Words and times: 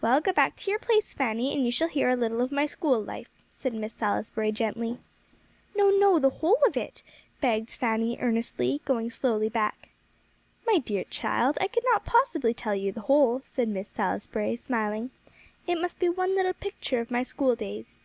"Well, 0.00 0.20
go 0.20 0.32
back 0.32 0.56
to 0.56 0.70
your 0.72 0.80
place, 0.80 1.14
Fanny, 1.14 1.54
and 1.54 1.64
you 1.64 1.70
shall 1.70 1.86
hear 1.86 2.10
a 2.10 2.16
little 2.16 2.40
of 2.40 2.50
my 2.50 2.66
school 2.66 3.00
life," 3.00 3.28
said 3.50 3.72
Miss 3.72 3.92
Salisbury 3.92 4.50
gently. 4.50 4.98
"No 5.76 5.90
no; 5.90 6.18
the 6.18 6.28
whole 6.28 6.58
of 6.66 6.76
it," 6.76 7.04
begged 7.40 7.70
Fanny 7.74 8.18
earnestly, 8.18 8.80
going 8.84 9.10
slowly 9.10 9.48
back. 9.48 9.90
"My 10.66 10.78
dear 10.78 11.04
child, 11.04 11.56
I 11.60 11.68
could 11.68 11.84
not 11.92 12.04
possibly 12.04 12.52
tell 12.52 12.74
you 12.74 12.90
the 12.90 13.02
whole," 13.02 13.42
said 13.42 13.68
Miss 13.68 13.86
Salisbury, 13.86 14.56
smiling; 14.56 15.10
"it 15.68 15.80
must 15.80 16.00
be 16.00 16.08
one 16.08 16.34
little 16.34 16.52
picture 16.54 16.98
of 16.98 17.12
my 17.12 17.22
school 17.22 17.54
days." 17.54 18.02